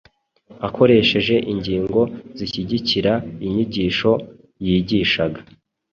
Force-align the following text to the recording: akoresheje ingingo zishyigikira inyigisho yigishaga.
akoresheje 0.67 1.35
ingingo 1.51 2.01
zishyigikira 2.37 3.13
inyigisho 3.45 4.11
yigishaga. 4.65 5.39